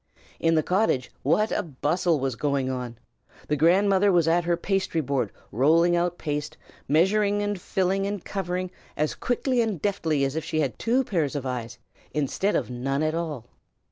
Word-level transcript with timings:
In 0.39 0.55
the 0.55 0.63
cottage, 0.63 1.11
what 1.21 1.51
a 1.51 1.61
bustle 1.61 2.19
was 2.19 2.35
going 2.35 2.71
on! 2.71 2.97
The 3.49 3.55
grandmother 3.55 4.11
was 4.11 4.27
at 4.27 4.45
her 4.45 4.57
pastry 4.57 4.99
board, 4.99 5.31
rolling 5.51 5.95
out 5.95 6.17
paste, 6.17 6.57
measuring 6.87 7.43
and 7.43 7.61
filling 7.61 8.07
and 8.07 8.25
covering, 8.25 8.71
as 8.97 9.13
quickly 9.13 9.61
and 9.61 9.79
deftly 9.79 10.23
as 10.23 10.35
if 10.35 10.43
she 10.43 10.59
had 10.61 10.71
had 10.71 10.79
two 10.79 11.03
pairs 11.03 11.35
of 11.35 11.45
eyes 11.45 11.77
instead 12.15 12.55
of 12.55 12.71
none 12.71 13.03
at 13.03 13.13
all. 13.13 13.45